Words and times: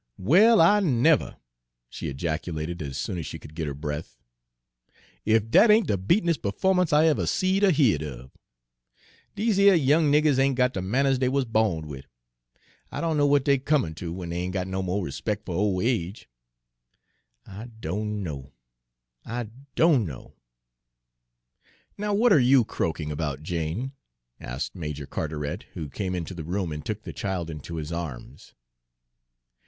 "Well, 0.17 0.59
I 0.61 0.79
nevuh!" 0.79 1.35
she 1.87 2.09
ejaculated, 2.09 2.81
as 2.81 2.97
soon 2.97 3.19
as 3.19 3.27
she 3.27 3.37
could 3.37 3.53
get 3.53 3.67
her 3.67 3.75
breath, 3.75 4.17
"ef 5.27 5.47
dat 5.49 5.69
ain' 5.69 5.83
de 5.85 5.95
beatinis' 5.95 6.39
pe'fo'mance 6.41 6.91
I 6.91 7.05
ever 7.05 7.27
seed 7.27 7.63
er 7.63 7.69
heared 7.69 8.01
of! 8.01 8.31
Dese 9.35 9.59
yer 9.59 9.75
young 9.75 10.11
niggers 10.11 10.39
ain' 10.39 10.55
got 10.55 10.73
de 10.73 10.81
manners 10.81 11.19
dey 11.19 11.29
wuz 11.29 11.43
bawned 11.45 11.85
wid! 11.85 12.07
I 12.91 12.99
don' 12.99 13.15
know 13.15 13.27
w'at 13.27 13.43
dey're 13.43 13.59
comin' 13.59 13.93
to, 13.93 14.07
w'en 14.11 14.31
dey 14.31 14.37
ain' 14.37 14.49
got 14.49 14.65
no 14.67 14.81
mo' 14.81 15.01
rispec' 15.01 15.45
fer 15.45 15.51
ole 15.51 15.79
age 15.81 16.27
I 17.45 17.67
don' 17.67 18.23
know 18.23 18.53
I 19.23 19.49
don' 19.75 20.03
know!" 20.07 20.33
"Now 21.99 22.15
what 22.15 22.33
are 22.33 22.39
you 22.39 22.65
croaking 22.65 23.11
about, 23.11 23.43
Jane?" 23.43 23.91
asked 24.39 24.73
Major 24.73 25.05
Carteret, 25.05 25.65
who 25.75 25.91
came 25.91 26.15
into 26.15 26.33
the 26.33 26.43
room 26.43 26.71
and 26.71 26.83
took 26.83 27.03
the 27.03 27.13
child 27.13 27.51
into 27.51 27.75
his 27.75 27.91
arms. 27.91 28.55